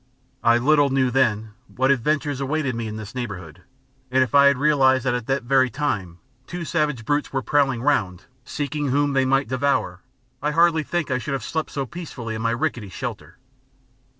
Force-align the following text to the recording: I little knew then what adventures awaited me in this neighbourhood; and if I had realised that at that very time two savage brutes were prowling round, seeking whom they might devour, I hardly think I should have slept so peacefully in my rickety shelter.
I 0.43 0.57
little 0.57 0.89
knew 0.89 1.11
then 1.11 1.51
what 1.75 1.91
adventures 1.91 2.41
awaited 2.41 2.73
me 2.73 2.87
in 2.87 2.95
this 2.95 3.13
neighbourhood; 3.13 3.61
and 4.09 4.23
if 4.23 4.33
I 4.33 4.47
had 4.47 4.57
realised 4.57 5.03
that 5.05 5.13
at 5.13 5.27
that 5.27 5.43
very 5.43 5.69
time 5.69 6.17
two 6.47 6.65
savage 6.65 7.05
brutes 7.05 7.31
were 7.31 7.43
prowling 7.43 7.83
round, 7.83 8.25
seeking 8.43 8.87
whom 8.87 9.13
they 9.13 9.25
might 9.25 9.47
devour, 9.49 10.01
I 10.41 10.49
hardly 10.57 10.81
think 10.81 11.11
I 11.11 11.19
should 11.19 11.33
have 11.35 11.43
slept 11.43 11.69
so 11.69 11.85
peacefully 11.85 12.33
in 12.33 12.41
my 12.41 12.49
rickety 12.49 12.89
shelter. 12.89 13.37